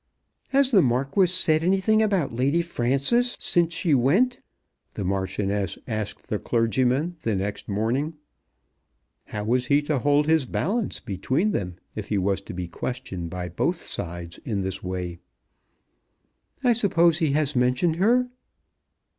[0.47, 4.39] "Has the Marquis said anything about Lady Frances since she went?"
[4.95, 8.15] the Marchioness asked the clergyman the next morning.
[9.25, 13.29] How was he to hold his balance between them if he was to be questioned
[13.29, 15.19] by both sides in this way?
[16.63, 18.27] "I suppose he has mentioned her?"